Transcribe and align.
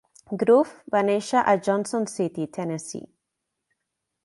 Grove 0.43 0.93
va 0.95 1.01
néixer 1.09 1.43
a 1.43 1.53
Johnson 1.67 2.09
City, 2.15 2.49
Tennessee. 2.59 3.09